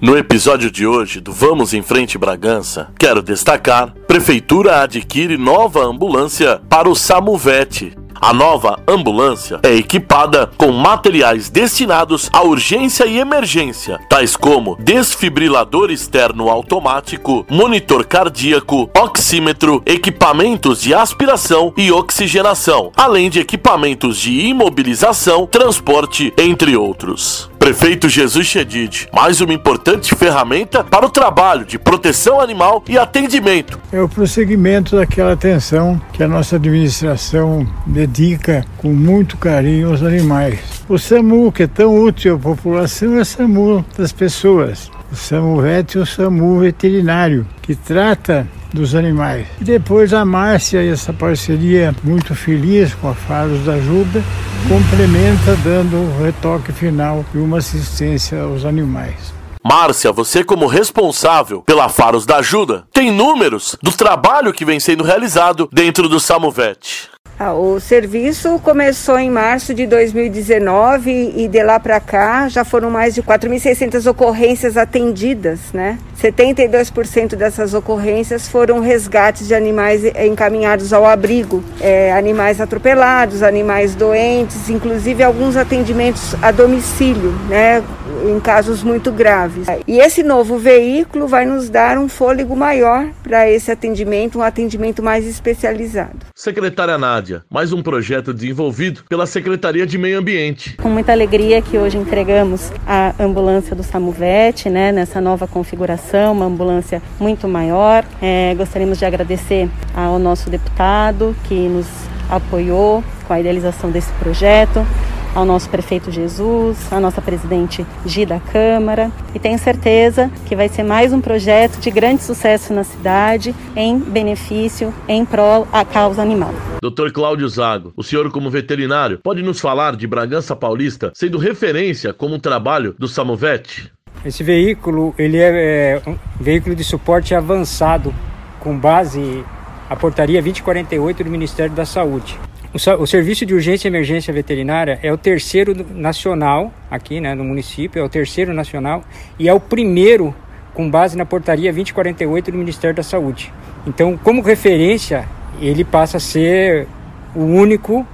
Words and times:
No 0.00 0.16
episódio 0.16 0.70
de 0.70 0.86
hoje 0.86 1.20
do 1.20 1.30
Vamos 1.30 1.74
em 1.74 1.82
Frente 1.82 2.16
Bragança, 2.16 2.88
quero 2.98 3.20
destacar: 3.20 3.92
Prefeitura 4.06 4.80
adquire 4.80 5.36
nova 5.36 5.84
ambulância 5.84 6.58
para 6.70 6.88
o 6.88 6.94
Samuvete. 6.94 7.94
A 8.18 8.32
nova 8.32 8.78
ambulância 8.88 9.60
é 9.62 9.74
equipada 9.74 10.50
com 10.56 10.72
materiais 10.72 11.50
destinados 11.50 12.30
à 12.32 12.42
urgência 12.42 13.04
e 13.04 13.18
emergência, 13.18 13.98
tais 14.08 14.36
como 14.36 14.74
desfibrilador 14.76 15.90
externo 15.90 16.48
automático, 16.48 17.44
monitor 17.50 18.06
cardíaco, 18.06 18.88
oxímetro, 18.96 19.82
equipamentos 19.84 20.80
de 20.80 20.94
aspiração 20.94 21.74
e 21.76 21.92
oxigenação, 21.92 22.90
além 22.96 23.28
de 23.28 23.40
equipamentos 23.40 24.18
de 24.18 24.46
imobilização, 24.46 25.46
transporte, 25.46 26.32
entre 26.38 26.74
outros. 26.74 27.49
Prefeito 27.60 28.08
Jesus 28.08 28.46
Chedid, 28.46 29.06
mais 29.12 29.42
uma 29.42 29.52
importante 29.52 30.14
ferramenta 30.14 30.82
para 30.82 31.04
o 31.04 31.10
trabalho 31.10 31.66
de 31.66 31.78
proteção 31.78 32.40
animal 32.40 32.82
e 32.88 32.96
atendimento. 32.96 33.78
É 33.92 34.00
o 34.00 34.08
prosseguimento 34.08 34.96
daquela 34.96 35.34
atenção 35.34 36.00
que 36.10 36.22
a 36.22 36.26
nossa 36.26 36.56
administração 36.56 37.68
dedica 37.86 38.64
com 38.78 38.88
muito 38.94 39.36
carinho 39.36 39.90
aos 39.90 40.02
animais. 40.02 40.58
O 40.88 40.98
SAMU, 40.98 41.52
que 41.52 41.64
é 41.64 41.66
tão 41.66 42.02
útil 42.02 42.36
à 42.36 42.38
população, 42.38 43.18
é 43.18 43.20
o 43.20 43.24
SAMU 43.26 43.84
das 43.96 44.10
pessoas. 44.10 44.90
O 45.12 45.16
SAMU 45.16 45.60
VET 45.60 45.94
e 45.94 45.98
o 45.98 46.06
SAMU 46.06 46.60
veterinário, 46.60 47.46
que 47.60 47.74
trata 47.74 48.46
dos 48.72 48.94
animais. 48.94 49.46
E 49.60 49.64
depois 49.64 50.12
a 50.12 50.24
Márcia 50.24 50.82
e 50.82 50.88
essa 50.88 51.12
parceria 51.12 51.94
muito 52.04 52.34
feliz 52.34 52.94
com 52.94 53.08
a 53.08 53.14
Faros 53.14 53.64
da 53.64 53.74
Ajuda 53.74 54.22
complementa 54.68 55.56
dando 55.64 55.96
o 55.96 56.22
retoque 56.22 56.72
final 56.72 57.24
e 57.34 57.38
uma 57.38 57.58
assistência 57.58 58.40
aos 58.42 58.64
animais. 58.64 59.34
Márcia, 59.62 60.10
você 60.12 60.42
como 60.42 60.66
responsável 60.66 61.62
pela 61.62 61.88
Faros 61.88 62.24
da 62.24 62.36
Ajuda, 62.36 62.84
tem 62.92 63.10
números 63.10 63.76
do 63.82 63.92
trabalho 63.92 64.52
que 64.52 64.64
vem 64.64 64.80
sendo 64.80 65.04
realizado 65.04 65.68
dentro 65.72 66.08
do 66.08 66.18
Samovete. 66.18 67.10
Ah, 67.42 67.54
o 67.54 67.80
serviço 67.80 68.58
começou 68.58 69.18
em 69.18 69.30
março 69.30 69.72
de 69.72 69.86
2019 69.86 71.32
e 71.34 71.48
de 71.48 71.62
lá 71.62 71.80
para 71.80 71.98
cá 71.98 72.46
já 72.50 72.66
foram 72.66 72.90
mais 72.90 73.14
de 73.14 73.22
4.600 73.22 74.10
ocorrências 74.10 74.76
atendidas, 74.76 75.58
né? 75.72 75.98
72% 76.22 77.36
dessas 77.36 77.72
ocorrências 77.72 78.46
foram 78.46 78.80
resgates 78.80 79.48
de 79.48 79.54
animais 79.54 80.02
encaminhados 80.04 80.92
ao 80.92 81.06
abrigo, 81.06 81.64
é, 81.80 82.12
animais 82.12 82.60
atropelados, 82.60 83.42
animais 83.42 83.94
doentes, 83.94 84.68
inclusive 84.68 85.22
alguns 85.22 85.56
atendimentos 85.56 86.34
a 86.42 86.50
domicílio, 86.50 87.32
né? 87.48 87.82
Em 88.22 88.38
casos 88.38 88.82
muito 88.82 89.10
graves. 89.10 89.66
E 89.86 89.98
esse 89.98 90.22
novo 90.22 90.58
veículo 90.58 91.26
vai 91.26 91.46
nos 91.46 91.70
dar 91.70 91.96
um 91.96 92.08
fôlego 92.08 92.54
maior 92.54 93.08
para 93.22 93.50
esse 93.50 93.70
atendimento, 93.70 94.38
um 94.38 94.42
atendimento 94.42 95.02
mais 95.02 95.26
especializado. 95.26 96.18
Secretária 96.34 96.98
Nádia, 96.98 97.42
mais 97.50 97.72
um 97.72 97.82
projeto 97.82 98.34
desenvolvido 98.34 99.02
pela 99.08 99.26
Secretaria 99.26 99.86
de 99.86 99.96
Meio 99.96 100.18
Ambiente. 100.18 100.76
Com 100.76 100.90
muita 100.90 101.12
alegria 101.12 101.62
que 101.62 101.78
hoje 101.78 101.96
entregamos 101.96 102.72
a 102.86 103.14
ambulância 103.18 103.74
do 103.74 103.82
Samuvete, 103.82 104.68
né, 104.68 104.92
nessa 104.92 105.20
nova 105.20 105.46
configuração, 105.46 106.32
uma 106.32 106.46
ambulância 106.46 107.02
muito 107.18 107.48
maior. 107.48 108.04
É, 108.20 108.54
gostaríamos 108.54 108.98
de 108.98 109.04
agradecer 109.04 109.68
ao 109.94 110.18
nosso 110.18 110.50
deputado 110.50 111.34
que 111.44 111.68
nos 111.68 111.86
apoiou 112.28 113.02
com 113.26 113.32
a 113.32 113.40
idealização 113.40 113.90
desse 113.90 114.12
projeto 114.14 114.86
ao 115.34 115.44
nosso 115.44 115.68
prefeito 115.68 116.10
Jesus, 116.10 116.92
à 116.92 116.98
nossa 116.98 117.20
presidente 117.20 117.86
Gi 118.04 118.26
da 118.26 118.40
Câmara 118.40 119.10
e 119.34 119.38
tenho 119.38 119.58
certeza 119.58 120.30
que 120.46 120.56
vai 120.56 120.68
ser 120.68 120.82
mais 120.82 121.12
um 121.12 121.20
projeto 121.20 121.78
de 121.78 121.90
grande 121.90 122.22
sucesso 122.22 122.72
na 122.72 122.84
cidade 122.84 123.54
em 123.76 123.98
benefício, 123.98 124.92
em 125.08 125.24
prol 125.24 125.66
à 125.72 125.84
causa 125.84 126.22
animal. 126.22 126.52
Dr. 126.82 127.12
Cláudio 127.12 127.48
Zago, 127.48 127.92
o 127.96 128.02
senhor 128.02 128.30
como 128.30 128.50
veterinário 128.50 129.18
pode 129.22 129.42
nos 129.42 129.60
falar 129.60 129.96
de 129.96 130.06
Bragança 130.06 130.56
Paulista 130.56 131.12
sendo 131.14 131.38
referência 131.38 132.12
como 132.12 132.34
um 132.34 132.40
trabalho 132.40 132.94
do 132.98 133.06
Samovete? 133.06 133.92
Esse 134.24 134.42
veículo 134.42 135.14
ele 135.18 135.38
é, 135.38 136.02
é 136.06 136.10
um 136.10 136.16
veículo 136.38 136.74
de 136.74 136.84
suporte 136.84 137.34
avançado 137.34 138.14
com 138.58 138.76
base 138.78 139.44
a 139.88 139.96
portaria 139.96 140.40
2048 140.40 141.24
do 141.24 141.30
Ministério 141.30 141.74
da 141.74 141.84
Saúde. 141.84 142.38
O, 142.72 143.04
Serviço 143.04 143.44
de 143.44 143.52
Urgência 143.52 143.88
e 143.88 143.90
Emergência 143.90 144.32
Veterinária 144.32 145.00
é 145.02 145.12
o 145.12 145.18
terceiro 145.18 145.74
nacional 145.92 146.72
aqui 146.88 147.20
né, 147.20 147.34
no 147.34 147.42
município, 147.42 148.00
é 148.00 148.04
o 148.04 148.08
terceiro 148.08 148.54
nacional 148.54 149.02
e 149.40 149.48
é 149.48 149.52
o 149.52 149.58
primeiro 149.58 150.32
com 150.72 150.88
base 150.88 151.16
na 151.16 151.26
portaria 151.26 151.72
2048 151.72 152.52
do 152.52 152.56
Ministério 152.56 152.94
da 152.94 153.02
Saúde. 153.02 153.52
Então, 153.84 154.16
como 154.16 154.40
referência, 154.40 155.28
ele 155.60 155.82
passa 155.82 156.18
a 156.18 156.20
ser 156.20 156.86
o 157.34 157.40
único 157.40 158.06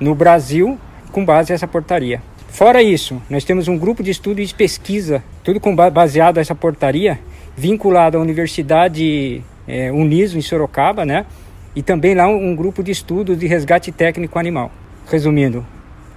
no 0.00 0.14
Brasil 0.14 0.78
com 1.12 1.22
base 1.22 1.52
nessa 1.52 1.68
portaria. 1.68 2.22
Fora 2.48 2.82
isso, 2.82 3.20
nós 3.28 3.44
temos 3.44 3.68
um 3.68 3.76
grupo 3.76 4.02
de 4.02 4.10
estudo 4.10 4.40
e 4.40 4.48
pesquisa, 4.48 5.22
tudo 5.44 5.60
com, 5.60 5.76
baseado 5.76 6.38
nessa 6.38 6.54
portaria, 6.54 7.18
vinculado 7.54 8.16
à 8.16 8.20
Universidade 8.22 9.42
é, 9.66 9.92
Uniso, 9.92 10.38
em 10.38 10.40
Sorocaba, 10.40 11.04
né? 11.04 11.26
E 11.78 11.82
também 11.82 12.12
lá 12.12 12.26
um, 12.26 12.48
um 12.48 12.56
grupo 12.56 12.82
de 12.82 12.90
estudo 12.90 13.36
de 13.36 13.46
resgate 13.46 13.92
técnico 13.92 14.36
animal. 14.36 14.72
Resumindo, 15.08 15.64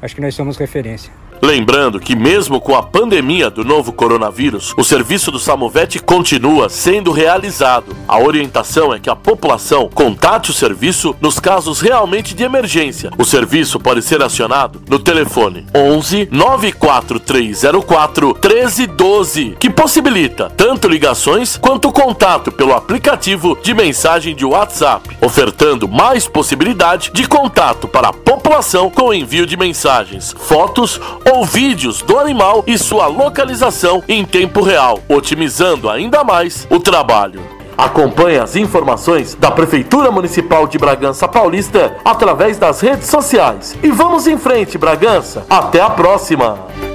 acho 0.01 0.16
que 0.16 0.19
nós 0.19 0.33
somos 0.33 0.57
referência. 0.57 1.13
Lembrando 1.41 2.00
que, 2.00 2.16
mesmo 2.16 2.62
com 2.62 2.75
a 2.75 2.84
pandemia 2.84 3.50
do 3.50 3.66
novo 3.66 3.91
coronavírus, 3.91 4.75
o 4.78 4.84
serviço 4.84 5.31
do 5.31 5.40
Samovete 5.40 6.00
continua 6.00 6.69
sendo 6.69 7.12
realizado. 7.12 7.96
A 8.07 8.19
orientação 8.19 8.94
é 8.94 9.00
que 9.00 9.09
a 9.09 9.16
população 9.16 9.90
contate 9.91 10.51
o 10.51 10.53
serviço 10.53 11.16
nos 11.19 11.40
casos 11.40 11.81
realmente 11.81 12.35
de 12.35 12.44
emergência. 12.44 13.09
O 13.18 13.25
serviço 13.25 13.80
pode 13.80 14.03
ser 14.03 14.22
acionado 14.22 14.84
no 14.88 15.00
telefone 15.00 15.66
11 15.74 16.30
94304 16.31 18.28
1312, 18.28 19.56
que 19.59 19.69
possibilita 19.69 20.47
tanto 20.56 20.88
ligações 20.88 21.57
quanto 21.57 21.91
contato 21.91 22.51
pelo 22.51 22.74
aplicativo 22.74 23.57
de 23.63 23.74
mensagem 23.74 24.35
de 24.35 24.46
WhatsApp, 24.46 25.18
ofertando 25.19 25.88
mais 25.88 26.28
possibilidade 26.28 27.09
de 27.12 27.28
contato 27.28 27.88
para 27.88 28.09
a 28.09 28.13
população 28.13 28.91
com 28.91 29.12
envio 29.12 29.47
de 29.47 29.57
mensagens, 29.57 30.35
fotos 30.38 31.01
ou 31.31 31.46
vídeos 31.46 32.02
do 32.02 32.19
animal 32.19 32.64
e 32.68 32.78
sua 32.78 33.08
localização 33.08 34.03
em 34.08 34.25
tempo 34.25 34.62
real, 34.62 35.00
otimizando 35.08 35.90
ainda 35.90 36.25
mais 36.25 36.68
o 36.69 36.78
trabalho. 36.78 37.42
Acompanhe 37.78 38.38
as 38.38 38.58
informações 38.58 39.34
da 39.34 39.50
Prefeitura 39.50 40.12
Municipal 40.12 40.68
de 40.68 40.78
Bragança 40.78 41.28
Paulista 41.28 41.96
através 42.03 42.58
das 42.58 42.81
redes 42.81 43.08
sociais. 43.08 43.78
E 43.81 43.90
vamos 43.90 44.28
em 44.28 44.38
frente, 44.38 44.78
Bragança. 44.78 45.46
Até 45.50 45.80
a 45.80 45.90
próxima! 45.90 46.91